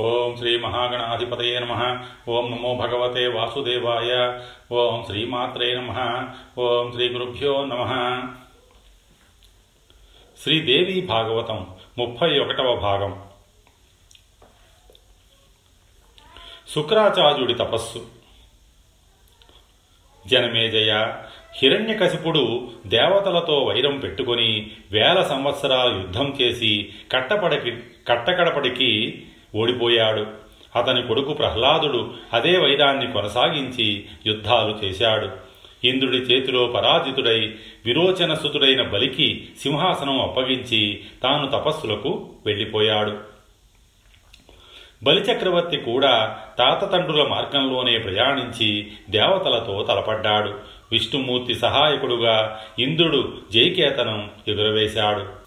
[0.00, 2.04] ఓం శ్రీ మహాగణాధిపతయే నమ.
[2.28, 4.40] ఓం నమో భగవతే వాసుదేవాయ.
[4.72, 5.90] ఓం శ్రీమాత్రే నమ.
[6.58, 7.82] ఓం శ్రీ గురుభ్యో నమ.
[10.42, 11.66] శ్రీదేవి భాగవతం
[11.98, 13.22] ముప్పై ఒకటవ భాగం.
[16.74, 18.06] శుక్రాచార్యుడి తపస్సు.
[20.26, 21.14] జనమేజయ
[21.56, 27.70] హిరణ్యకశిపుడు దేవతలతో వైరం పెట్టుకొని వేల సంవత్సరాలు యుద్ధం చేసి కట్టపడకి
[28.08, 30.26] కట్టకడపడికి ఓడిపోయాడు.
[30.76, 35.28] అతని కొడుకు ప్రహ్లాదుడు అదే వైరాన్ని కొనసాగించి యుద్ధాలు చేశాడు.
[35.84, 37.54] ఇంద్రుడి చేతిలో పరాజితుడై
[37.86, 43.16] విరోచనసుతుడైన బలికి సింహాసనం అప్పగించి తాను తపస్సులకు వెళ్ళిపోయాడు.
[45.02, 50.54] బలిచక్రవర్తి కూడా తాతతండ్రుల మార్గంలోనే ప్రయాణించి దేవతలతో తలపడ్డాడు.
[50.92, 55.39] విష్ణుమూర్తి సహాయకుడుగా ఇంద్రుడు జైకేతనం ఎగురవేశాడు.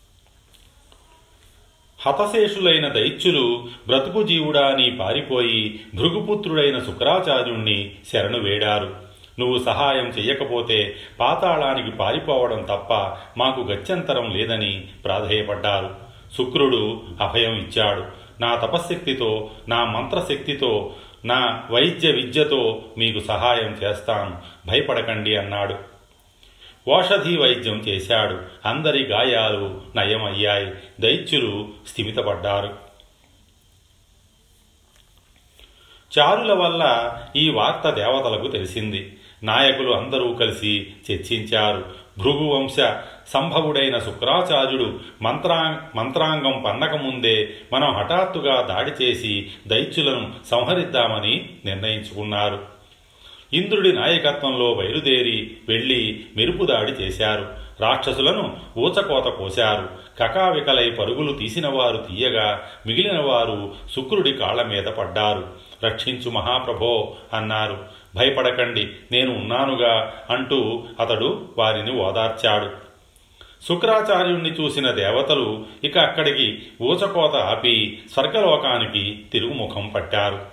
[2.05, 8.95] హతశేషులైన దైత్యులు బ్రతుకు జీవుడాని పారిపోయి భృగుపుత్రుడైన శుక్రాచార్యుణ్ణి శరణు వేడారు.
[9.39, 12.94] నువ్వు సహాయం చెయ్యకపోతే పాతాళానికి పారిపోవడం తప్ప
[13.38, 15.95] మాకు గత్యంతరం లేదని ప్రాధేయపడ్డారు.
[16.38, 18.03] శుక్రుడు అభయం ఇచ్చాడు.
[18.41, 20.94] నా తపశ్శక్తితో నా మంత్రశక్తితో
[21.25, 24.38] నా వైద్య విద్యతో మీకు సహాయం చేస్తాను.
[24.67, 25.92] భయపడకండి అన్నాడు.
[26.88, 28.42] ఓషధి వైద్యం చేశాడు.
[28.66, 30.73] అందరి గాయాలు నయమయ్యాయి.
[31.00, 32.73] దైత్యులు స్థిమితపడ్డారు.
[36.20, 39.17] చారుల వల్ల ఈ వార్త దేవతలకు తెలిసింది.
[39.44, 41.86] నాయకులు అందరూ కలిసి చర్చించారు.
[42.17, 42.75] భృగువంశ
[43.28, 52.72] సంభవుడైన శుక్రాచార్యుడు మంత్రా మంత్రాంగం పన్నకముందే మనం హఠాత్తుగా దాడి చేసి దైత్యులను సంహరిద్దామని నిర్ణయించుకున్నారు.
[53.54, 57.64] ఇంద్రుడి నాయకత్వంలో బయలుదేరి వెళ్ళి మెరుపు దాడి చేశారు.
[57.80, 59.90] రాక్షసులను ఊచకోత కోశారు.
[60.20, 65.48] కకావికలై పరుగులు తీసినవారు తీయగా మిగిలిన వారు శుక్రుడి కాళ్ళ మీద పడ్డారు.
[65.84, 67.78] రక్షించు మహాప్రభో అన్నారు.
[68.16, 72.69] భయపడకండి నేను ఉన్నానుగా అంటూ అతడు వారిని ఓదార్చాడు.
[73.68, 80.53] శుక్రాచార్యుణ్ణి చూసిన దేవతలు ఇక అక్కడికి ఊచకోత ఆపి స్వర్గలోకానికి తిరుగుముఖం పట్టారు.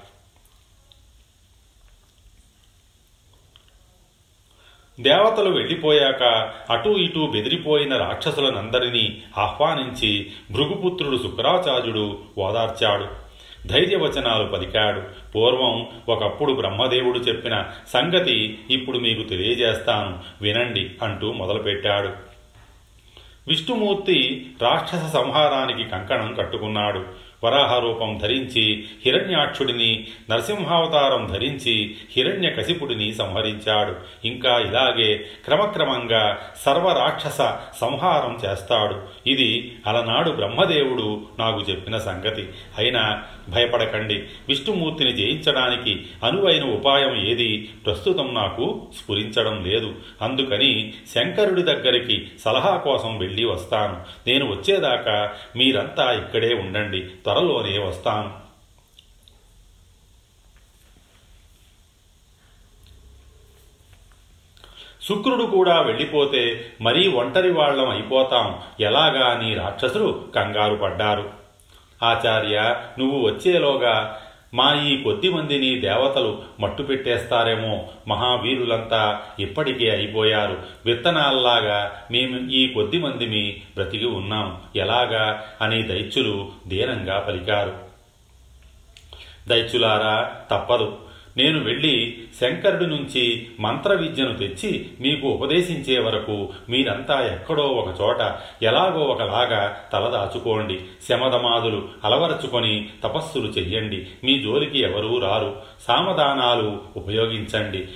[5.01, 13.07] దేవతలు వెళ్ళిపోయాక అటూ ఇటూ బెదిరిపోయిన రాక్షసులనందరినీ ఆహ్వానించి భృగుపుత్రుడు శుక్రాచార్యుడు ఓదార్చాడు.
[13.69, 15.03] ధైర్యవచనాలు పలికాడు.
[15.35, 20.19] పూర్వం ఒకప్పుడు బ్రహ్మదేవుడు చెప్పిన సంగతి ఇప్పుడు మీకు తెలియజేస్తాను.
[20.43, 22.11] వినండి అంటూ మొదలుపెట్టాడు.
[23.49, 27.05] విష్ణుమూర్తి రాక్షస సంహారానికి కంకణం కట్టుకున్నాడు.
[27.45, 33.95] వరాహ రూపం ధరించి హిరణ్యాక్షుడిని నరసింహావతారం ధరించి హిరణ్యకశిపుడిని సంహరించాడు.
[34.27, 37.39] ఇంకా ఇలాగే క్రమక్రమంగా సర్వరాక్షస
[37.81, 38.97] సంహారం చేస్తాడు.
[39.27, 42.49] ఇది అలనాడు బ్రహ్మదేవుడు నాకు చెప్పిన సంగతి.
[42.79, 44.15] అయినా భయపడకండి.
[44.49, 49.95] విష్ణుమూర్తిని జయించడానికి అనువైన ఉపాయం ఏది ప్రస్తుతం నాకు స్ఫురించడం లేదు.
[50.23, 53.97] అందుకని శంకరుడి దగ్గరికి సలహా కోసం వెళ్ళి వస్తాను.
[54.27, 57.05] నేను వచ్చేదాకా మీరంతా ఇక్కడే ఉండండి.
[57.31, 58.51] త్వరలోనే వస్తాను.
[65.05, 68.63] శుక్రుడు కూడా వెళ్ళిపోతే మరీ ఒంటరి వాళ్ళం అయిపోతాం.
[68.81, 69.39] ఎలాగా?
[69.39, 71.33] నీ రాక్షసులు కంగారు పడ్డారు.
[72.03, 74.23] ఆచార్య నువ్వు వచ్చేలోగా
[74.55, 80.63] మా ఈ కొద్ది మందిని దేవతలు మట్టు పెట్టేస్తారేమో మహావీరులంతా ఇప్పటికే అయిపోయారు.
[80.87, 84.61] విత్తనాల్లాగా మేము ఈ కొద్దిమందిమి బ్రతికి ఉన్నాం.
[84.77, 85.45] ఎలాగా?
[85.61, 87.79] అని దైత్యులు దీనంగా పలికారు.
[89.49, 91.10] దైత్యులారా తప్పదు.
[91.37, 99.01] నేను వెళ్ళి శంకరుడి నుంచి మంత్ర విద్యను తెచ్చి మీకు ఉపదేశించే వరకు మీరంతా ఎక్కడో ఒక చోట ఎలాగో
[99.01, 104.07] ఒకలాగా తలదాచుకోండి శమధమాదులు అలవరచుకొని తపస్సులు చెయ్యండి.
[104.25, 105.57] మీ జోలికి ఎవరూ రారు.
[105.81, 107.89] సామధానాలు ఉపయోగించండి.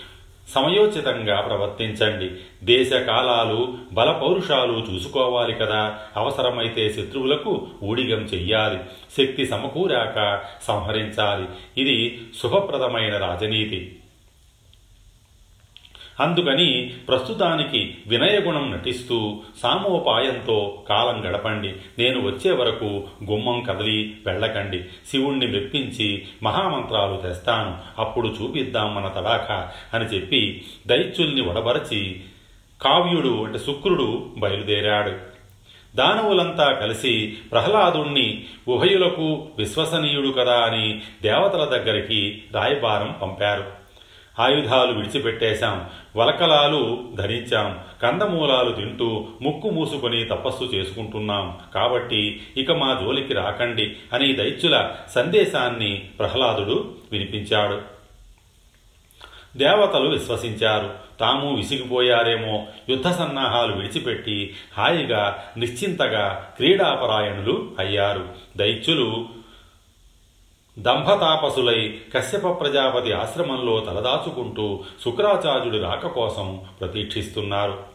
[0.49, 2.31] సమయోచితంగా ప్రవర్తించండి.
[2.65, 5.99] దేశ కాలాలు బలపౌరుషాలు చూసుకోవాలి కదా.
[6.17, 8.79] అవసరమైతే శత్రువులకు ఊడిగం చెయ్యాలి.
[9.19, 11.47] శక్తి సమకూరాక సంహరించాలి.
[11.83, 13.97] ఇది శుభప్రదమైన రాజనీతి.
[16.21, 21.73] అందుకని ప్రస్తుతానికి వినయగుణం నటిస్తూ సామోపాయంతో కాలం గడపండి.
[21.99, 24.81] నేను వచ్చే వరకు గుమ్మం కదలి వెళ్ళకండి.
[25.11, 27.77] శివుణ్ణి మెప్పించి మహామంత్రాలు తెస్తాను.
[27.99, 32.21] అప్పుడు చూపిద్దాం మన తడాక అని చెప్పి దైత్యుల్ని వడబరచి
[32.83, 35.35] కావ్యుడు అంటే శుక్రుడు బయలుదేరాడు.
[35.97, 43.84] దానవులంతా కలిసి ప్రహ్లాదుణ్ణి ఉభయులకు విశ్వసనీయుడు కదా అని దేవతల దగ్గరికి రాయబారం పంపారు.
[44.39, 45.91] ఆయుధాలు విడిచిపెట్టేశాం.
[46.17, 47.79] వలకలాలు ధరించాం.
[48.03, 51.59] కందమూలాలు తింటూ ముక్కు మూసుకొని తపస్సు చేసుకుంటున్నాం.
[51.75, 57.95] కాబట్టి ఇక మా జోలికి రాకండి అని దైత్యుల సందేశాన్ని ప్రహ్లాదుడు వినిపించాడు.
[59.59, 60.95] దేవతలు విశ్వసించారు.
[61.21, 62.67] తాము విసిగిపోయారేమో.
[62.89, 68.29] యుద్ధ సన్నాహాలు విడిచిపెట్టి హాయిగా నిశ్చింతగా క్రీడాపరాయణులు అయ్యారు.
[68.57, 69.27] దైత్యులు
[70.79, 77.95] దంభతాపసులై కశ్యప ప్రజాపతి ఆశ్రమంలో తలదాచుకుంటూ శుక్రాచార్యుడి రాక కోసం ప్రతీక్షిస్తున్నారు.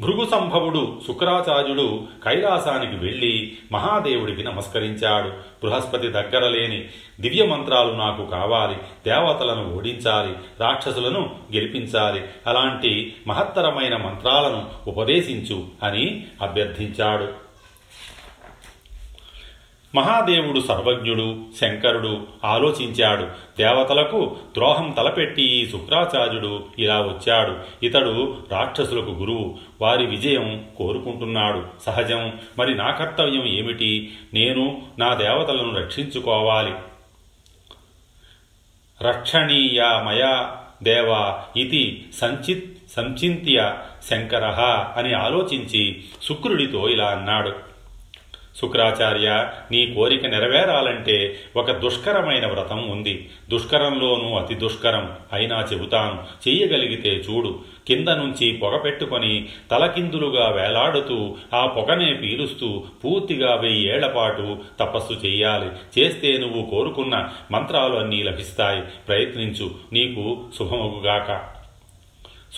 [0.00, 5.28] భృగు సంభవుడు శుక్రాచార్యుడు కైలాసానికి వెళ్ళి మహాదేవుడికి నమస్కరించాడు.
[5.28, 6.88] బృహస్పతి దగ్గర లేని
[7.20, 8.74] దివ్య మంత్రాలు నాకు కావాలి
[9.06, 17.51] దేవతలను ఓడించాలి రాక్షసులను గెలిపించాలి అలాంటి మహత్తరమైన మంత్రాలను ఉపదేశించు అని అభ్యర్థించాడు.
[19.94, 23.24] మహాదేవుడు సర్వజ్ఞుడు శంకరుడు ఆలోచించాడు.
[23.58, 27.84] దేవతలకు ద్రోహం తలపెట్టి ఈ శుక్రాచార్యుడు ఇలా వచ్చాడు.
[27.84, 29.58] ఇతడు రాక్షసులకు గురువు.
[29.80, 31.64] వారి విజయం కోరుకుంటున్నాడు.
[31.82, 32.32] సహజం.
[32.58, 34.12] మరి నా కర్తవ్యం ఏమిటి?
[34.34, 36.72] నేను నా దేవతలను రక్షించుకోవాలి.
[39.02, 42.64] రక్షణీయ మయా దేవ ఇది సంచిత్
[42.96, 43.74] సంచింత్య
[44.10, 44.46] శంకర
[44.96, 47.71] అని ఆలోచించి శుక్రుడితో ఇలా అన్నాడు.
[48.60, 53.30] శుక్రాచార్య నీ కోరిక నెరవేరాలంటే ఒక దుష్కరమైన వ్రతం ఉంది.
[53.50, 55.12] దుష్కరంలోనూ అతి దుష్కరం.
[55.32, 57.58] అయినా చెబుతాను చెయ్యగలిగితే చూడు.
[57.88, 66.00] కింద నుంచి పొగ పెట్టుకొని తలకిందులుగా వేలాడుతూ ఆ పొగనే పీలుస్తూ పూర్తిగా వెయ్యి ఏళ్ళపాటు తపస్సు చెయ్యాలి.
[66.00, 68.82] చేస్తే నువ్వు కోరుకున్న మంత్రాలు అన్నీ లభిస్తాయి.
[69.08, 69.70] ప్రయత్నించు.
[69.92, 71.61] నీకు శుభమగుగాక.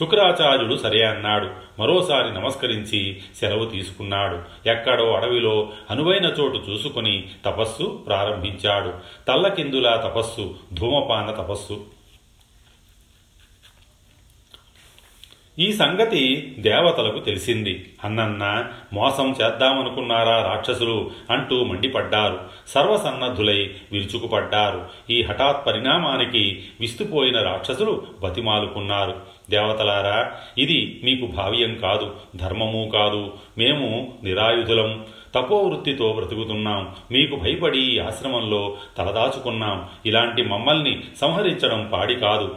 [0.01, 1.51] శుక్రాచార్యుడు సరే అన్నాడు.
[1.81, 4.69] మరోసారి నమస్కరించి సెలవు తీసుకున్నాడు.
[4.69, 8.93] ఎక్కడో అడవిలో అనువైన చోటు చూసుకుని తపస్సు ప్రారంభించాడు.
[9.29, 11.81] తల్లకిందుల తపస్సు ధూమపాన తపస్సు
[15.59, 17.93] ఈ సంగతి దేవతలకు తెలిసింది.
[18.05, 21.11] అన్నన్న మోసం చేద్దామనుకున్నారా రాక్షసులు?
[21.31, 22.41] అంటూ మండిపడ్డారు.
[22.69, 24.87] సర్వసన్నద్ధులై విరుచుకుపడ్డారు.
[25.11, 29.15] ఈ హఠాత్ పరిణామానికి విస్తుపోయిన రాక్షసులు బతిమాలుకున్నారు.
[29.51, 33.33] దేవతలారా ఇది మీకు భావ్యం కాదు ధర్మము కాదు.
[33.59, 35.07] మేము నిరాయుధులం.
[35.35, 36.95] తపోవృత్తితో బ్రతుకుతున్నాం.
[37.11, 39.89] మీకు భయపడి ఈ ఆశ్రమంలో తలదాచుకున్నాం.
[40.07, 42.55] ఇలాంటి మమ్మల్ని సంహరించడం పాడి కాదు.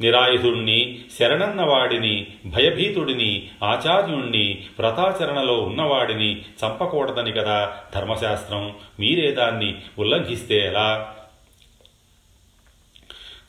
[0.00, 8.74] నిరాయుధుణ్ణి శరణన్నవాడిని భయభీతుడిని ఆచార్యుణ్ణి వ్రతాచరణలో ఉన్నవాడిని చంపకూడదని కదా ధర్మశాస్త్రం.
[9.00, 11.12] మీరే దాన్ని ఉల్లంఘిస్తే ఎలా?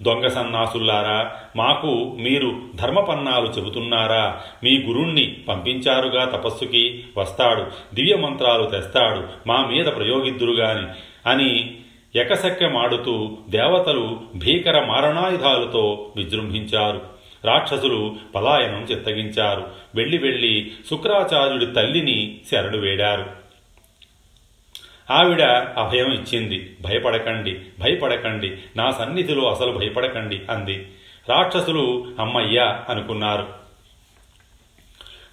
[0.02, 4.42] దొంగ సన్నాసుల్లారా మాకు మీరు ధర్మపన్నాలు చెబుతున్నారా?
[4.64, 7.04] మీ గురుణ్ణి పంపించారుగా తపస్సుకి?
[7.18, 10.88] వస్తాడు దివ్య మంత్రాలు తెస్తాడు మా మీద ప్రయోగిద్దురుగాని
[11.30, 11.78] అని
[12.16, 17.02] ఎకసెక్కెమాడుతూ దేవతలు భీకర మారణాయుధాలతో విజృంభించారు.
[17.46, 19.70] రాక్షసులు పలాయనం చిత్తగించారు.
[19.96, 23.26] వెళ్ళి వెళ్ళి శుక్రాచార్యుడి తల్లిని శరణు వేడారు.
[25.12, 25.42] ఆవిడ
[25.78, 26.76] అభయం ఇచ్చింది.
[26.82, 28.58] భయపడకండి భయపడకండి.
[28.78, 30.88] నా సన్నిధిలో అసలు భయపడకండి అంది.
[31.30, 33.57] రాక్షసులు అమ్మయ్యా అనుకున్నారు.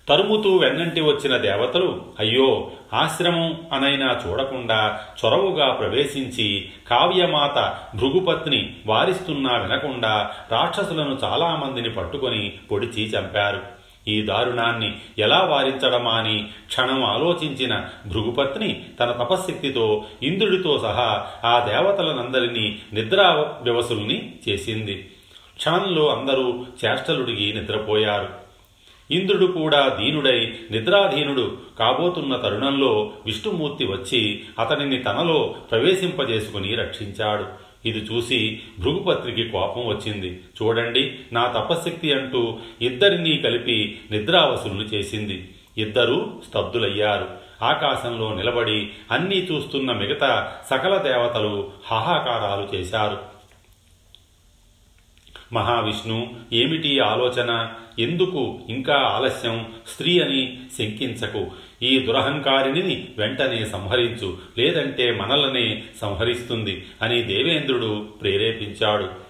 [0.08, 11.18] తరుముతూ వెన్నంటి వచ్చిన దేవతలు అయ్యో ఆశ్రమం అనైనా చూడకుండా చొరవుగా ప్రవేశించి కావ్యమాత భృగుపత్ని వారిస్తున్నా వినకుండా రాక్షసులను
[11.24, 13.62] చాలామందిని పట్టుకొని పొడిచి చంపారు.
[14.08, 23.30] ఈ దారుణాన్ని ఎలా వారించడమా అని క్షణం ఆలోచించిన భృగుపత్ని తన తపశ్శక్తితో ఇంద్రుడితో సహా ఆ దేవతలనందరినీ నిద్రా
[23.62, 25.10] వ్యవసుల్ని చేసింది.
[25.56, 28.43] క్షణంలో అందరూ చేష్టలుడిగి నిద్రపోయారు.
[29.10, 31.58] ఇంద్రుడు కూడా దీనుడై నిద్రాధీనుడు.
[31.78, 37.44] కాబోతున్న తరుణంలో విష్ణుమూర్తి వచ్చి అతనిని తనలో ప్రవేశింపజేసుకుని రక్షించాడు.
[37.88, 40.40] ఇది చూసి భృగుపత్రికి కోపం వచ్చింది.
[40.62, 45.48] చూడండి నా తపశక్తి అంటూ ఇద్దరినీ కలిపి నిద్రావసులు చేసింది.
[45.78, 47.28] ఇద్దరూ స్తబ్దులయ్యారు.
[47.62, 53.33] ఆకాశంలో నిలబడి అన్నీ చూస్తున్న మిగతా సకల దేవతలు హాహాకారాలు చేశారు.
[55.54, 57.68] మహావిష్ణు ఏమిటి ఆలోచన?
[57.98, 59.66] ఎందుకు ఇంకా ఆలస్యం?
[59.88, 61.46] స్త్రీ అని శంకించకు.
[61.82, 69.23] ఈ దురహంకారిణిని వెంటనే సంహరించు లేదంటే మనలనే సంహరిస్తుంది అని దేవేంద్రుడు ప్రేరేపించాడు.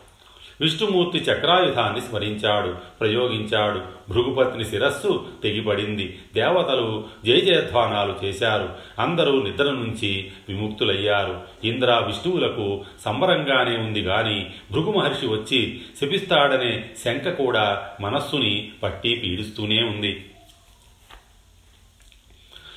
[0.61, 3.81] విష్ణుమూర్తి చక్రాయుధాన్ని స్మరించాడు ప్రయోగించాడు.
[4.13, 6.19] భృగుపతిని శిరస్సు తెగిపడింది.
[6.35, 8.69] దేవతలు జయజయధ్వానాలు చేశారు.
[8.99, 11.41] అందరూ నిద్ర నుంచి విముక్తులయ్యారు.
[11.65, 20.25] ఇంద్ర విష్ణువులకు సంబరంగానే ఉంది గాని భృగు మహర్షి వచ్చి శపిస్తాడనే శంక కూడా మనస్సుని పట్టి పీడిస్తూనే ఉంది.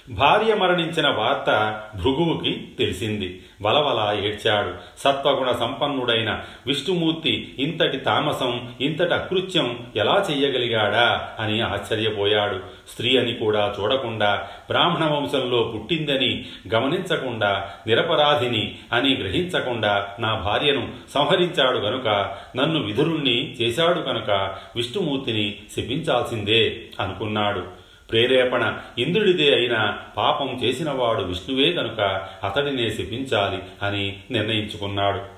[0.09, 3.43] భార్య మరణించిన వార్త భృగువుకి తెలిసింది.
[3.61, 4.99] వలవల ఏడ్చాడు.
[4.99, 12.59] సత్వగుణ సంపన్నుడైన విష్ణుమూర్తి ఇంతటి తామసం ఇంతటి అకృత్యం ఎలా చెయ్యగలిగాడా అని ఆశ్చర్యపోయాడు.
[12.91, 22.37] స్త్రీ అని కూడా చూడకుండా బ్రాహ్మణ వంశంలో పుట్టిందని గమనించకుండా నిరపరాధిని అని గ్రహించకుండా నా భార్యను సంహరించాడు గనుక
[22.55, 27.76] నన్ను విధురుణ్ణి చేశాడు కనుక విష్ణుమూర్తిని శపించాల్సిందే అనుకున్నాడు.
[28.09, 35.37] ప్రేరేపణ ఇంద్రుడిదే అయినా పాపం చేసినవాడు విష్ణువే కనుక అతడినే శపించాలి అని నిర్ణయించుకున్నాడు.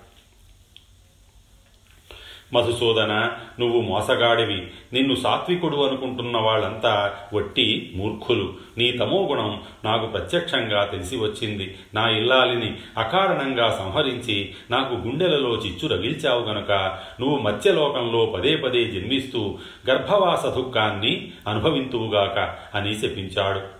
[2.54, 4.68] మధుసూదన నువ్వు మోసగాడివి.
[4.94, 8.54] నిన్ను సాత్వికుడు అనుకుంటున్న వాళ్ళంతా వట్టి మూర్ఖులు.
[8.78, 11.78] నీ తమోగుణం నాకు ప్రత్యక్షంగా తెలిసి వచ్చింది.
[11.94, 16.72] నా ఇల్లాలిని అకారణంగా సంహరించి నాకు గుండెలలో చిచ్చు రగిల్చావు గనుక
[17.20, 19.58] నువ్వు మత్స్యలోకంలో పదే పదే జన్మిస్తూ
[19.90, 23.79] గర్భవాస దుఃఖాన్ని అనుభవింతువుగాక అని శపించాడు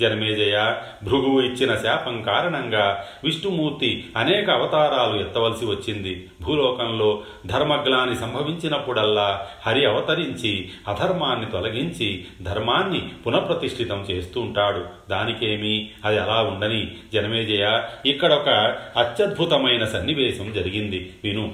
[0.00, 6.26] జనమేజయ భృగువు ఇచ్చిన శాపం కారణంగా విష్ణుమూర్తి అనేక అవతారాలు ఎత్తవలసి వచ్చింది.
[6.40, 14.84] భూలోకంలో ధర్మగ్లాని సంభవించినప్పుడల్లా హరి అవతరించి అధర్మాన్ని తొలగించి ధర్మాన్ని పునఃప్రతిష్ఠితం చేస్తూ ఉంటాడు.
[15.10, 18.48] దానికేమీ అది అలా ఉండని జనమేజయ ఇక్కడ ఒక
[18.96, 21.12] అత్యద్భుతమైన సన్నివేశం జరిగింది.
[21.24, 21.52] విను.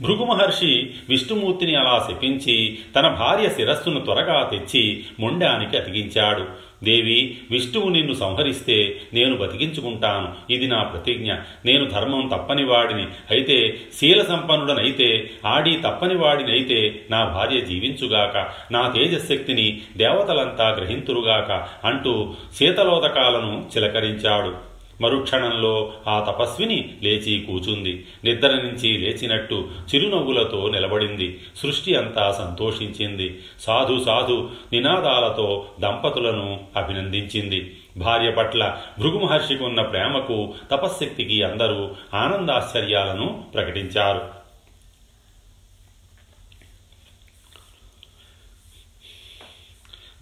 [0.00, 6.64] భృగు మహర్షి విష్ణుమూర్తిని అలా శపించి తన భార్య శిరస్సును త్వరగా తెచ్చి మొండానికి అతికించాడు.
[6.84, 10.52] దేవి విష్ణువు నిన్ను సంహరిస్తే నేను బతికించుకుంటాను.
[10.52, 11.32] ఇది నా ప్రతిజ్ఞ.
[11.64, 18.48] నేను ధర్మం తప్పని వాడిని అయితే శీల సంపన్నుడనైతే ఆడి తప్పని వాడినైతే నా భార్య జీవించుగాక.
[18.72, 24.73] నా తేజశక్తిని దేవతలంతా గ్రహింతురుగాక అంటూ శీతలోదకాలను చిలకరించాడు.
[25.00, 28.06] మరుక్షణంలో ఆ తపస్విని లేచి కూచుంది.
[28.24, 31.40] నిద్ర నుంచి లేచినట్టు చిరునవ్వులతో నిలబడింది.
[31.56, 33.38] సృష్టి అంతా సంతోషించింది.
[33.60, 37.76] సాధు సాధు నినాదాలతో దంపతులను అభినందించింది.
[37.96, 44.43] భార్య పట్ల భృగుమహర్షికి ఉన్న ప్రేమకు తపశ్శక్తికి అందరూ ఆనందాశ్చర్యాలను ప్రకటించారు.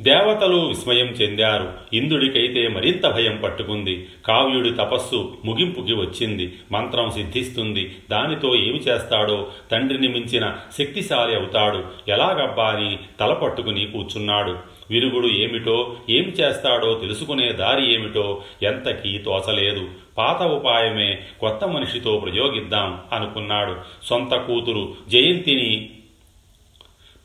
[0.00, 1.72] దేవతలు విస్మయం చెందారు.
[1.92, 4.08] ఇంద్రుడికైతే మరింత భయం పట్టుకుంది.
[4.26, 6.52] కావ్యుడి తపస్సు ముగింపుకి వచ్చింది.
[6.72, 7.96] మంత్రం సిద్ధిస్తుంది.
[8.10, 9.48] దానితో ఏమి చేస్తాడో?
[9.72, 11.84] తండ్రిని మించిన శక్తిశాలి అవుతాడు.
[12.08, 14.56] ఎలాగబ్బా అని తల పట్టుకుని కూర్చున్నాడు.
[14.90, 15.96] విరుగుడు ఏమిటో?
[16.10, 18.42] ఏం చేస్తాడో తెలుసుకునే దారి ఏమిటో?
[18.62, 19.88] ఎంతకీ తోచలేదు.
[20.18, 23.76] పాత ఉపాయమే కొత్త మనిషితో ప్రయోగిద్దాం అనుకున్నాడు.
[24.02, 25.90] సొంత కూతురు జయంతిని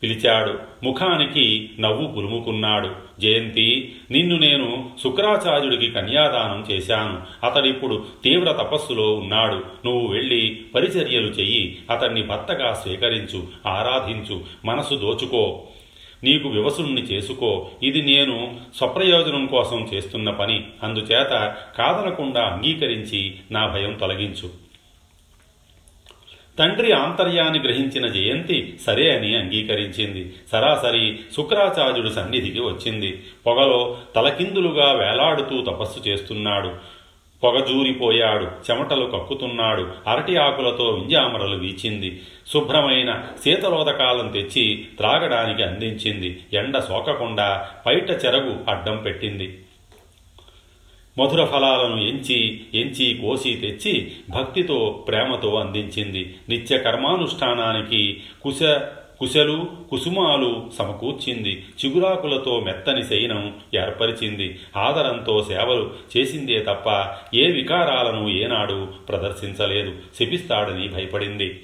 [0.03, 0.59] పిలిచాడు.
[0.83, 2.89] ముఖానికి నవ్వు పులుముకున్నాడు
[3.19, 7.45] జయంతి నిన్ను నేను శుక్రాచార్యుడికి కన్యాదానం చేశాను.
[7.45, 9.55] అతడిప్పుడు తీవ్ర తపస్సులో ఉన్నాడు.
[9.55, 11.77] నువ్వు వెళ్ళి పరిచర్యలు చెయ్యి.
[11.91, 15.63] అతన్ని భర్తగా స్వీకరించు ఆరాధించు మనసు దోచుకో.
[16.23, 17.69] నీకు వివసుణ్ణి చేసుకో.
[17.83, 20.63] ఇది నేను స్వప్రయోజనం కోసం చేస్తున్న పని.
[20.83, 24.66] అందుచేత కాదనకుండా అంగీకరించి నా భయం తొలగించు.
[26.59, 30.35] తండ్రి ఆంతర్యాన్ని గ్రహించిన జయంతి సరే అని అంగీకరించింది.
[30.51, 33.23] సరాసరి శుక్రాచార్యుడు సన్నిధికి వచ్చింది.
[33.47, 36.71] పొగలో తలకిందులుగా వేలాడుతూ తపస్సు చేస్తున్నాడు.
[37.43, 39.89] పొగజూరిపోయాడు చెమటలు కక్కుతున్నాడు.
[40.07, 42.21] అరటి ఆకులతో వింజామరలు వీచింది.
[42.53, 46.39] శుభ్రమైన శీతలోదకాలం తెచ్చి త్రాగడానికి అందించింది.
[46.53, 49.59] ఎండ సోకకుండా పైట చెరగు అడ్డం పెట్టింది.
[51.19, 56.35] మధుర ఫలాలను ఎంచి ఎంచి కోసి తెచ్చి భక్తితో ప్రేమతో అందించింది.
[56.49, 58.59] నిత్య కర్మానుష్ఠానానికి కుశ
[59.19, 61.65] కుశలు కుసుమాలు సమకూర్చింది.
[61.85, 64.59] చిగురాకులతో మెత్తని శయనం ఏర్పరిచింది.
[64.77, 69.91] ఆదరంతో సేవలు చేసిందే తప్ప ఏ వికారాలను ఏనాడు ప్రదర్శించలేదు.
[70.19, 71.59] శపిస్తాడని భయపడింది.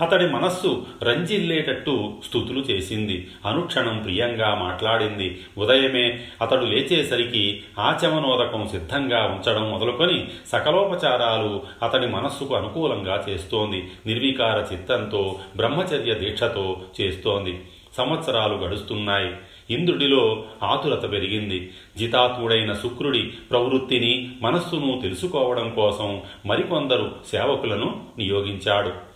[0.00, 3.30] అతడి మనస్సు రంజిల్లేటట్టు స్థుతులు చేసింది.
[3.46, 5.40] అనుక్షణం ప్రియంగా మాట్లాడింది.
[5.58, 13.88] ఉదయమే అతడు లేచేసరికి ఆచమనోదకం సిద్ధంగా ఉంచడం మొదలుకొని సకలోపచారాలు అతడి మనస్సుకు అనుకూలంగా చేస్తోంది.
[14.06, 17.60] నిర్వికార చిత్తంతో బ్రహ్మచర్య దీక్షతో చేస్తోంది.
[17.96, 19.32] సంవత్సరాలు గడుస్తున్నాయి.
[19.70, 21.70] ఇంద్రుడిలో ఆతురత పెరిగింది.
[21.98, 29.13] జితాత్ముడైన శుక్రుడి ప్రవృత్తిని మనస్సును తెలుసుకోవడం కోసం మరికొందరు సేవకులను నియోగించాడు.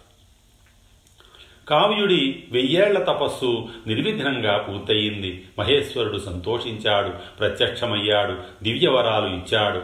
[1.69, 5.45] కావ్యుడి వెయ్యేళ్ళ తపస్సు నిర్విఘ్నంగా పూర్తయింది.
[5.59, 7.09] మహేశ్వరుడు సంతోషించాడు
[7.39, 9.83] ప్రత్యక్షమయ్యాడు దివ్యవరాలు ఇచ్చాడు.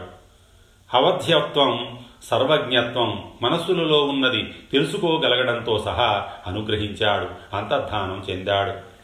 [0.93, 8.95] అవధ్యత్వం సర్వజ్ఞత్వం మనస్సులలో ఉన్నది తెలుసుకోగలగడంతో సహా అనుగ్రహించాడు అంతర్ధానం చెందాడు.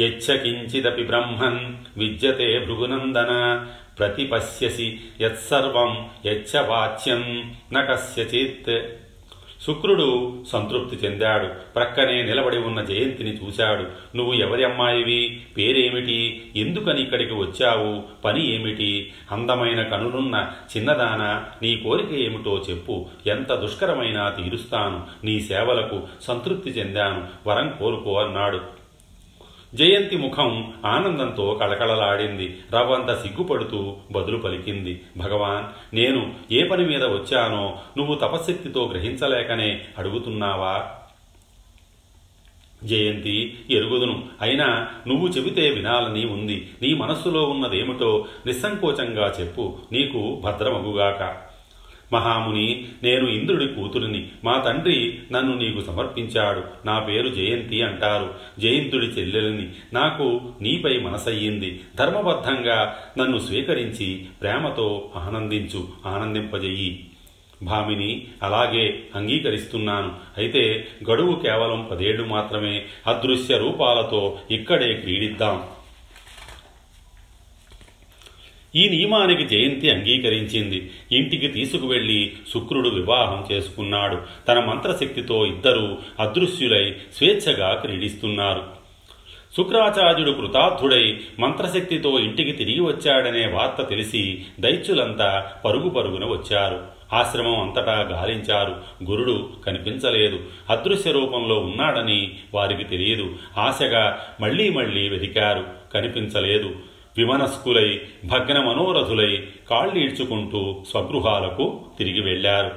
[0.00, 3.66] యచ్చకించిదపి బ్రహ్మన్ విద్యతే భృగునందన
[3.98, 8.70] ప్రతిపశ్యసి యత్సర్వం యచ్చ వాచ్యం న కస్యచిత్
[9.62, 11.46] శుక్రుడు సంతృప్తి చెందాడు.
[11.46, 14.16] ప్రక్కనే నిలబడి ఉన్న జయంతిని చూశాడు.
[14.16, 15.40] నువ్వు ఎవరి అమ్మాయివి?
[15.56, 16.50] పేరేమిటి?
[16.56, 18.22] ఎందుకని ఇక్కడికి వచ్చావు?
[18.24, 19.12] పని ఏమిటి?
[19.32, 23.06] అందమైన కనులున్న చిన్నదాన నీ కోరిక ఏమిటో చెప్పు.
[23.26, 25.02] ఎంత దుష్కరమైనా తీరుస్తాను.
[25.24, 27.24] నీ సేవలకు సంతృప్తి చెందాను.
[27.46, 28.75] వరం కోరుకో అన్నాడు.
[29.74, 32.58] జయంతి ముఖం ఆనందంతో కళకళలాడింది.
[32.74, 35.00] రవ్వంత సిగ్గుపడుతూ బదులు పలికింది.
[35.16, 40.90] భగవాన్ నేను ఏ పని మీద వచ్చానో నువ్వు తపశక్తితో గ్రహించలేకనే అడుగుతున్నావా?
[42.84, 44.24] జయంతి ఎరుగుదును.
[44.40, 46.70] అయినా నువ్వు చెబితే వినాలని ఉంది.
[46.82, 49.78] నీ మనస్సులో ఉన్నదేమిటో నిస్సంకోచంగా చెప్పు.
[49.92, 51.45] నీకు భద్రమగుగాక.
[52.12, 54.28] మహాముని నేను ఇంద్రుడి కూతురిని.
[54.44, 56.86] మా తండ్రి నన్ను నీకు సమర్పించాడు.
[56.86, 58.34] నా పేరు జయంతి అంటారు.
[58.58, 61.80] జయంతుడి చెల్లెలిని నాకు నీపై మనసయ్యింది.
[61.96, 67.06] ధర్మబద్ధంగా నన్ను స్వీకరించి ప్రేమతో ఆనందించు ఆనందింపజెయ్యి.
[67.62, 70.12] భామిని అలాగే అంగీకరిస్తున్నాను.
[70.38, 72.84] అయితే గడువు కేవలం పదేళ్ళు మాత్రమే.
[73.06, 75.62] అదృశ్య రూపాలతో ఇక్కడే క్రీడిద్దాం.
[78.76, 80.90] ఈ నియమానికి జయంతి అంగీకరించింది.
[81.12, 84.18] ఇంటికి తీసుకువెళ్ళి శుక్రుడు వివాహం చేసుకున్నాడు.
[84.48, 88.62] తన మంత్రశక్తితో ఇద్దరూ అదృశ్యులై స్వేచ్ఛగా క్రీడిస్తున్నారు.
[89.56, 96.82] శుక్రాచార్యుడు కృతార్థుడై మంత్రశక్తితో ఇంటికి తిరిగి వచ్చాడనే వార్త తెలిసి దైత్యులంతా పరుగు పరుగున వచ్చారు.
[97.12, 98.76] ఆశ్రమం అంతటా గాలించారు.
[99.10, 100.40] గురుడు కనిపించలేదు.
[100.70, 103.36] అదృశ్య రూపంలో ఉన్నాడని వారికి తెలియదు.
[103.58, 105.64] ఆశగా మళ్ళీ మళ్ళీ వెతికారు.
[105.94, 106.74] కనిపించలేదు.
[107.16, 112.70] విమనస్కులై భగ్న మనోరథులై కాళ్ళీడ్చుకుంటూ స్వగృహాలకు తిరిగి వెళ్ళారు.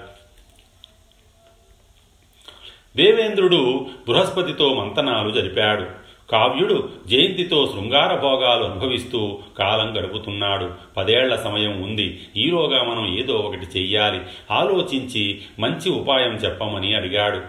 [2.95, 6.09] దేవేంద్రుడు బృహస్పతితో మంతనాలు జరిపాడు.
[6.31, 10.71] కావ్యుడు జయంతితో శృంగార భోగాలు అనుభవిస్తూ కాలం గడుపుతున్నాడు.
[10.97, 12.27] పదేళ్ళ సమయం ఉంది.
[12.37, 14.21] ఈలోగా మనం ఏదో ఒకటి చెయ్యాలి.
[14.51, 17.41] ఆలోచించి మంచి ఉపాయం చెప్పమని అడిగాడు.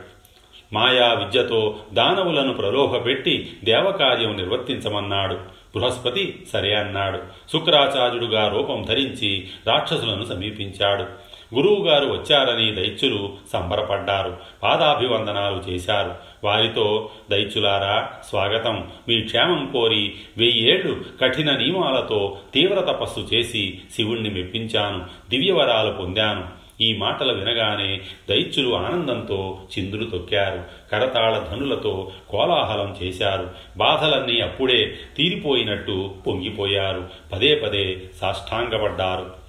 [0.72, 5.59] మాయా విద్యతో దానవులను ప్రలోభపెట్టి దేవకార్యం నిర్వర్తించమన్నాడు.
[5.76, 7.18] బృహస్పతి సరే అన్నాడు.
[7.52, 11.30] శుక్రాచార్యుడుగా రూపం ధరించి రాక్షసులను సమీపించాడు.
[11.54, 14.36] గురువుగారు వచ్చారని దైత్యులు సంబరపడ్డారు.
[14.62, 16.14] పాదాభివందనాలు చేశారు.
[16.44, 18.90] వారితో దైత్యులారా స్వాగతం.
[19.08, 25.04] మీ క్షేమం కోరి వెయ్యేళ్ళు కఠిన నియమాలతో తీవ్ర తపస్సు చేసి శివుణ్ణి మెప్పించాను.
[25.30, 26.59] దివ్యవరాలు పొందాను.
[26.80, 30.64] ఈ మాటలు వినగానే దైత్యులు ఆనందంతో చిందులు తొక్కారు.
[30.92, 33.50] కరతాళ ధనులతో కోలాహలం చేశారు.
[33.76, 37.08] బాధలన్నీ అప్పుడే తీరిపోయినట్టు పొంగిపోయారు.
[37.32, 39.40] పదే పదే సాష్టాంగపడ్డారు.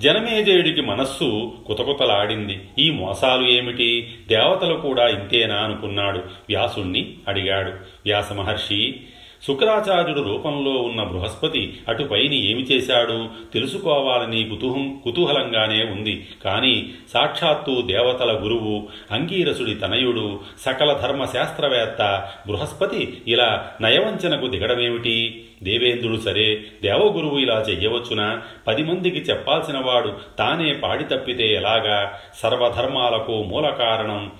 [0.00, 2.68] జనమేజయుడికి మనస్సు కుతకుతలాడింది.
[2.78, 4.14] ఈ మోసాలు ఏమిటి?
[4.28, 6.18] దేవతలు కూడా ఇంతేనా అనుకున్నాడు.
[6.18, 7.70] వ్యాసుణ్ణి అడిగాడు.
[7.70, 9.00] వ్యాస మహర్షి
[9.46, 13.28] శుక్రాచార్యుడు రూపంలో ఉన్న బృహస్పతి అటుపైని ఏమి చేశాడు?
[13.54, 16.26] తెలుసుకోవాలని కుతూహం కుతూహలంగానే ఉంది.
[16.44, 25.44] కానీ సాక్షాత్తు దేవతల గురువు అంగీరసుడి తనయుడు సకల ధర్మ శాస్త్రవేత్త బృహస్పతి ఇలా నయవంచనకు దిగడమేమిటి?
[25.62, 28.42] దేవేంద్రుడు సరే దేవగురువు ఇలా చెయ్యవచ్చునా?
[28.66, 32.18] పది మందికి చెప్పాల్సిన వాడు తానే పాడి తప్పితే ఎలాగా?
[32.42, 34.30] సర్వధర్మాలకు మూల కారణం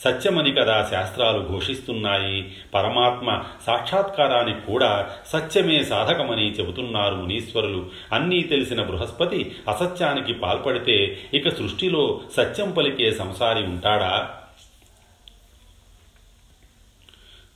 [0.00, 2.56] సత్యమని కదా శాస్త్రాలు ఘోషిస్తున్నాయి.
[2.74, 7.90] పరమాత్మ సాక్షాత్కారానికి కూడా సత్యమే సాధకమని చెబుతున్నారు మునీశ్వరులు.
[8.12, 14.30] అన్నీ తెలిసిన బృహస్పతి అసత్యానికి పాల్పడితే ఇక సృష్టిలో సత్యం పలికే సంసారి ఉంటాడా?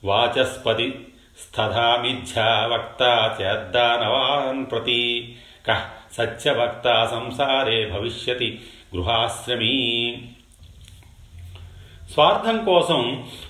[0.03, 1.07] వాచస్పతి
[1.39, 3.01] స్థధామిథ్యా వక్త
[3.41, 5.35] చేద్దానవాన్ ప్రతి.
[5.67, 5.79] కః
[6.13, 8.59] సత్యవక్త సంసారే భవిష్యతి
[8.95, 10.17] గృహాశ్రమీ.
[12.09, 12.99] స్వార్థం కోసం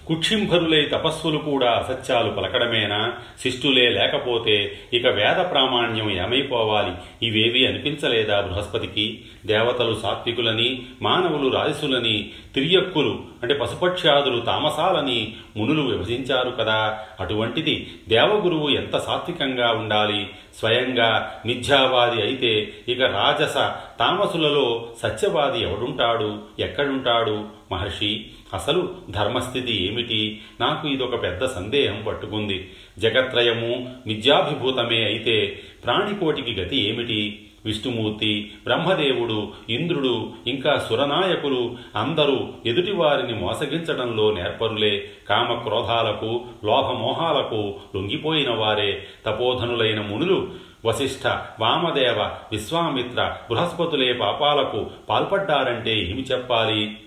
[0.07, 3.13] కుక్షింభరులై తపస్సులు కూడా అసత్యాలు పలకడమేనా?
[3.41, 6.91] శిష్టులే లేకపోతే ఇక వేద ప్రామాణ్యం ఏమైపోవాలి?
[7.27, 9.21] ఇవేవి అనిపించలేదా బృహస్పతికి?
[9.45, 16.99] దేవతలు సాత్వికులని మానవులు రాజసులని తిరియక్కులు అంటే పశుపక్ష్యాదులు తామసాలని మునులు విభజించారు కదా.
[17.19, 20.29] అటువంటిది దేవగురువు ఎంత సాత్వికంగా ఉండాలి?
[20.59, 23.53] స్వయంగా మిథ్యావాది అయితే ఇక రాజస
[23.99, 26.39] తామసులలో సత్యవాది ఎవడుంటాడు?
[26.59, 27.45] ఎక్కడుంటాడు?
[27.71, 30.41] మహర్షి అసలు ధర్మస్థితి ఏమిటి?
[30.59, 32.71] నాకు ఇదొక పెద్ద సందేహం పట్టుకుంది.
[32.99, 37.41] జగత్రయము మిథ్యాభిభూతమే అయితే ప్రాణికోటికి గతి ఏమిటి?
[37.65, 45.09] విష్ణుమూర్తి బ్రహ్మదేవుడు ఇంద్రుడు ఇంకా సురనాయకులు అందరూ ఎదుటివారిని మోసగించడంలో నేర్పరులే.
[45.29, 49.05] కామక్రోధాలకు లోభమోహాలకు లొంగిపోయిన వారే.
[49.25, 50.51] తపోధనులైన మునులు
[50.85, 51.27] వశిష్ఠ
[51.59, 56.97] వామదేవ విశ్వామిత్ర బృహస్పతులే పాపాలకు పాల్పడ్డారంటే ఏమి చెప్పాలి?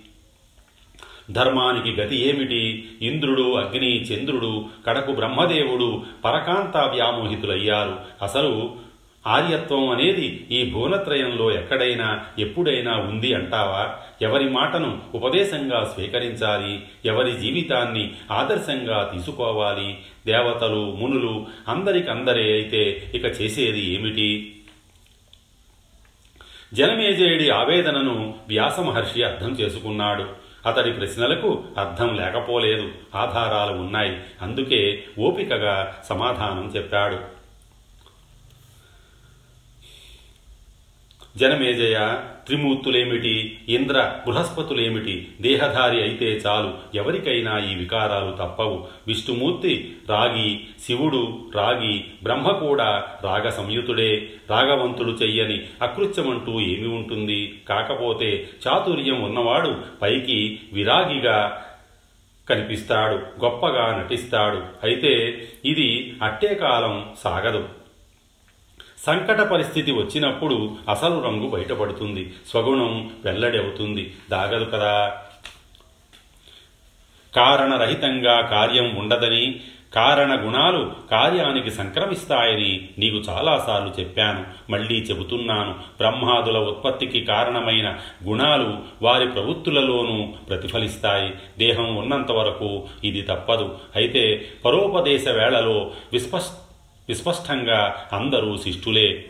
[1.31, 2.89] ధర్మానికి గతి ఏమిటి?
[3.03, 8.77] ఇంద్రుడు అగ్ని చంద్రుడు కడకు బ్రహ్మదేవుడు పరకాంత వ్యామోహితులయ్యారు అసలు
[9.27, 13.99] ఆర్యత్వం అనేది ఈ భువనత్రయంలో ఎక్కడైనా ఎప్పుడైనా ఉంది అంటావా?
[14.23, 16.83] ఎవరి మాటను ఉపదేశంగా స్వీకరించాలి?
[17.05, 19.99] ఎవరి జీవితాన్ని ఆదర్శంగా తీసుకోవాలి?
[20.27, 24.57] దేవతలు మునులు అందరికందరే అయితే ఇక చేసేది ఏమిటి?
[26.75, 30.48] జనమేజయుడి ఆవేదనను వ్యాసమహర్షి అర్థం చేసుకున్నాడు.
[30.69, 32.89] అతడి ప్రశ్నలకు అర్థం లేకపోలేదు.
[33.15, 34.21] ఆధారాలు ఉన్నాయి.
[34.43, 37.38] అందుకే ఓపికగా సమాధానం చెప్పాడు.
[41.37, 48.87] జనమేజయ త్రిమూర్తులేమిటి ఇంద్ర బృహస్పతులేమిటి దేహధారి అయితే చాలు ఎవరికైనా ఈ వికారాలు తప్పవు.
[49.07, 57.61] విష్ణుమూర్తి రాగి శివుడు రాగి బ్రహ్మ కూడా రాగ సంయుతుడే రాగవంతుడు చెయ్యని అకృత్యమంటూ ఏమి ఉంటుంది?
[57.69, 61.65] కాకపోతే చాతుర్యం ఉన్నవాడు పైకి విరాగిగా
[62.49, 64.63] కనిపిస్తాడు గొప్పగా నటిస్తాడు.
[64.83, 67.78] అయితే ఇది అట్టే కాలం సాగదు.
[69.09, 72.33] సంకట పరిస్థితి వచ్చినప్పుడు అసలు రంగు బయటపడుతుంది.
[72.51, 75.17] స్వగుణం వెల్లడి అవుతుంది దాగదు కదా.
[77.37, 79.61] కారణరహితంగా కార్యం ఉండదని
[79.95, 84.45] కారణ గుణాలు కార్యానికి సంక్రమిస్తాయని నీకు చాలాసార్లు చెప్పాను.
[84.71, 85.73] మళ్ళీ చెబుతున్నాను.
[85.73, 91.35] బ్రహ్మాదుల ఉత్పత్తికి కారణమైన గుణాలు వారి ప్రవృత్తులలోనూ ప్రతిఫలిస్తాయి.
[91.59, 93.79] దేహం ఉన్నంత వరకు ఇది తప్పదు.
[93.97, 96.68] అయితే పరోపదేశ వేళలో విస్పష్ట
[97.09, 99.25] విస్పష్టంగా అందరూ శిష్టులే.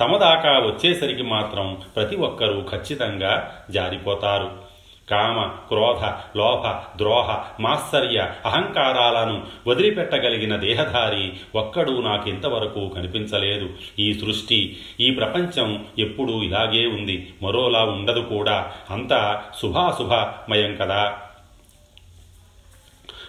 [0.00, 4.66] తమ దాకా వచ్చేసరికి మాత్రం ప్రతి ఒక్కరూ ఖచ్చితంగా జారిపోతారు.
[5.10, 6.04] కామ క్రోధ
[6.38, 13.68] లోభ ద్రోహ మాత్సర్య అహంకారాలను వదిలిపెట్టగలిగిన దేహధారి ఒక్కడూ నాకింతవరకు కనిపించలేదు.
[13.98, 17.34] ఈ సృష్టి ఈ ప్రపంచం ఎప్పుడూ ఇలాగే ఉంది.
[17.42, 18.72] మరోలా ఉండదు కూడా.
[18.90, 21.20] అంతా శుభాశుభమయం కదా.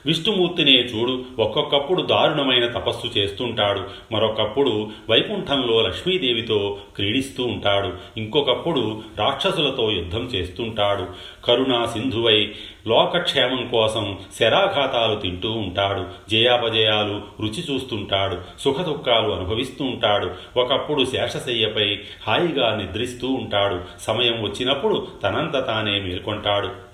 [0.07, 3.81] విష్ణుమూర్తినే చూడు ఒక్కొక్కప్పుడు దారుణమైన తపస్సు చేస్తుంటాడు.
[4.11, 7.93] మరొకప్పుడు వైకుంఠంలో లక్ష్మీదేవితో క్రీడిస్తూ ఉంటాడు.
[8.17, 11.05] ఇంకొకప్పుడు రాక్షసులతో యుద్ధం చేస్తుంటాడు.
[11.45, 12.51] కరుణా సింధువై
[12.87, 16.05] లోకక్షేమం కోసం శరాఘాతాలు తింటూ ఉంటాడు.
[16.29, 18.37] జయాపజయాలు రుచి చూస్తుంటాడు.
[18.59, 20.31] సుఖదుఖాలు అనుభవిస్తూ ఉంటాడు.
[20.59, 23.79] ఒకప్పుడు శేషశయ్యపై హాయిగా నిద్రిస్తూ ఉంటాడు.
[24.01, 26.86] సమయం వచ్చినప్పుడు తనంత తానే మేల్కొంటాడు.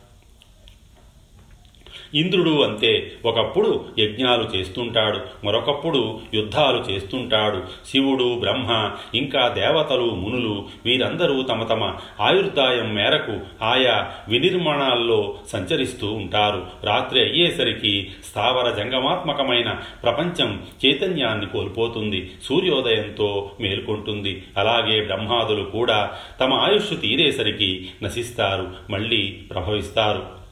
[2.15, 3.11] ఇంద్రుడు అంతే.
[3.25, 7.63] ఒకప్పుడు యజ్ఞాలు చేస్తుంటాడు మరొకప్పుడు యుద్ధాలు చేస్తుంటాడు.
[7.89, 16.65] శివుడు బ్రహ్మ ఇంకా దేవతలు మునులు వీరందరూ తమ తమ ఆయుర్దాయం మేరకు ఆయా వినిర్మాణాల్లో సంచరిస్తూ ఉంటారు.
[16.83, 24.43] రాత్రి అయ్యేసరికి స్థావర జంగమాత్మకమైన ప్రపంచం చైతన్యాన్ని కోల్పోతుంది సూర్యోదయంతో మేల్కొంటుంది.
[24.57, 30.42] అలాగే బ్రహ్మాదులు కూడా తమ ఆయుష్ తీరేసరికి నశిస్తారు మళ్ళీ ప్రభవిస్తారు.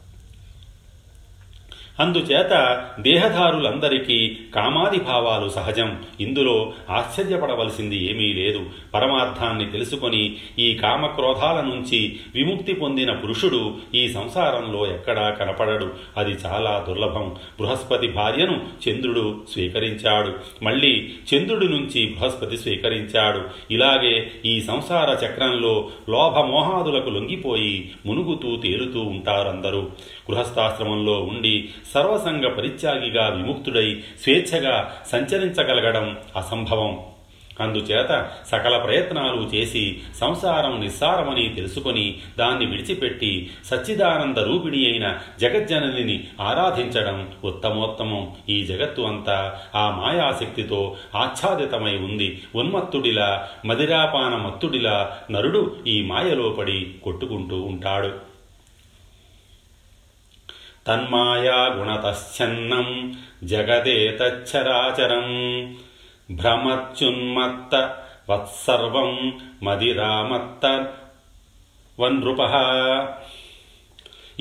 [1.99, 5.99] అందుచేత దేహదారులందరికీ కామాది భావాలు సహజం.
[6.21, 8.65] ఇందులో ఆశ్చర్యపడవలసింది ఏమీ లేదు.
[8.93, 15.93] పరమార్థాన్ని తెలుసుకొని ఈ కామక్రోధాల నుంచి విముక్తి పొందిన పురుషుడు ఈ సంసారంలో ఎక్కడా కనపడడు.
[16.17, 17.35] అది చాలా దుర్లభం.
[17.59, 20.33] బృహస్పతి భార్యను చంద్రుడు స్వీకరించాడు.
[20.63, 23.41] మళ్ళీ చంద్రుడి నుంచి బృహస్పతి స్వీకరించాడు.
[23.71, 29.81] ఇలాగే ఈ సంసార చక్రంలో లోభమోహాదులకు లొంగిపోయి మునుగుతూ తేలుతూ ఉంటారందరూ.
[30.31, 36.99] గృహస్థాశ్రమంలో ఉండి సర్వసంగ పరిత్యాగిగా విముక్తుడై స్వేచ్ఛగా సంచరించగలగడం అసంభవం.
[37.59, 48.31] అందుచేత సకల ప్రయత్నాలు చేసి సంసారం నిస్సారమని తెలుసుకొని దాన్ని విడిచిపెట్టి సచ్చిదానంద రూపిణి అయిన జగజ్జననిని ఆరాధించడం ఉత్తమోత్తమం.
[48.49, 52.41] ఈ జగత్తు అంతా ఆ మాయాశక్తితో ఆచ్ఛాదితమై ఉంది.
[52.55, 58.30] ఉన్మత్తుడిలా మదిరాపాన మత్తుడిలా నరుడు ఈ మాయలో పడి కొట్టుకుంటూ ఉంటాడు.
[60.87, 65.27] తన్మాయా గుణతశ్చన్నం జగదేతచ్చరాచరం.
[66.31, 67.95] భ్రమత్యున్మత్త
[68.29, 70.87] వత్సర్వం మదిరామత్త
[71.99, 72.41] వన్ృప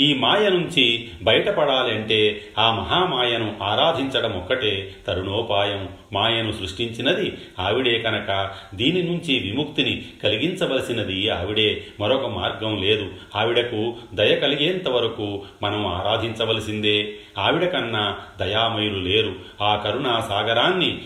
[0.01, 5.89] ఈ మాయ నుంచి బయటపడాలంటే ఆ మహామాయను ఆరాధించడం ఒక్కటే తరుణోపాయం.
[6.13, 8.51] మాయను సృష్టించినది ఆవిడే కనుక.
[8.75, 11.85] దీని నుంచి విముక్తిని కలిగించవలసినది ఆవిడే.
[12.01, 13.07] మరొక మార్గం లేదు.
[13.37, 17.13] ఆవిడకు దయ కలిగేంత వరకు మనం ఆరాధించవలసిందే.
[17.39, 19.35] ఆవిడ కన్నా దయామయులు లేరు.
[19.63, 20.99] ఆ కరుణా సాగరాన్ని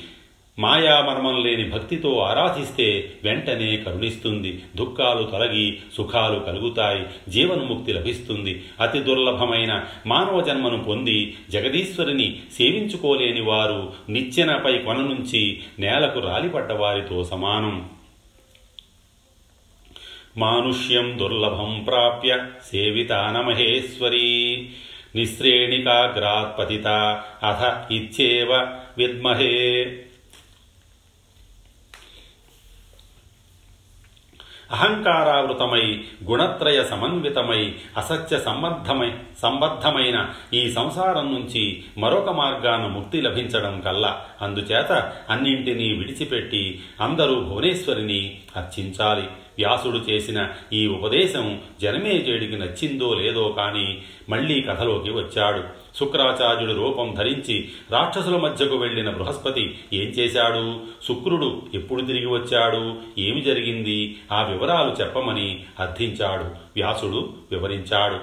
[0.58, 4.62] మాయామర్మం లేని భక్తితో ఆరాధిస్తే వెంటనే కరుణిస్తుంది.
[4.76, 7.06] దుఃఖాలు తొలగి సుఖాలు కలుగుతాయి.
[7.28, 8.64] జీవన్ముక్తి లభిస్తుంది.
[8.80, 17.90] అతి దుర్లభమైన మానవ జన్మను పొంది జగదీశ్వరిని సేవించుకోలేని వారు నిచ్చెనపై కొన నుంచి నేలకు రాలిపడ్డ వారితో సమానం.
[20.36, 24.68] మానుష్యం దుర్లభం ప్రాప్య సేవితాన మహేశ్వరీ
[25.16, 26.86] నిశ్రేణికాగ్రాత్పతిత
[27.42, 29.84] అథ ఇచ్చేవ విద్మహే.
[34.72, 44.24] అహంకారావృతమై గుణత్రయ సమన్వితమై అసత్య సంబద్ధమై సంబద్ధమైన ఈ సంసారం నుంచి మరొక మార్గాన ముక్తి లభించడం కల్లా.
[44.42, 49.27] అందుచేత అన్నింటినీ విడిచిపెట్టి అందరూ భువనేశ్వరిని అర్చించాలి.
[49.58, 55.64] వ్యాసుడు చేసిన ఈ ఉపదేశం జనమేజేడికి నచ్చిందో లేదో కానీ మళ్ళీ కథలోకి వచ్చాడు.
[55.96, 60.80] శుక్రాచార్యుడు రూపం ధరించి రాక్షసుల మధ్యకు వెళ్ళిన బృహస్పతి ఏం చేశాడు?
[61.08, 62.94] శుక్రుడు ఎప్పుడు తిరిగి వచ్చాడు?
[63.18, 64.16] ఏమి జరిగింది?
[64.32, 66.44] ఆ వివరాలు చెప్పమని అర్థించాడు.
[66.44, 68.18] వ్యాసుడు వివరించాడు.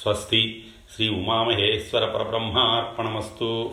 [0.00, 0.64] స్వస్తి.
[0.94, 3.70] శ్రీ ఉమామహేశ్వర పరబ్రహ్మార్పణమస్తు.